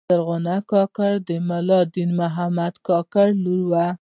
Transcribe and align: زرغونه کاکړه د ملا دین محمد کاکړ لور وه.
زرغونه 0.09 0.55
کاکړه 0.71 1.11
د 1.27 1.29
ملا 1.47 1.81
دین 1.93 2.09
محمد 2.21 2.73
کاکړ 2.87 3.27
لور 3.43 3.61
وه. 3.71 3.87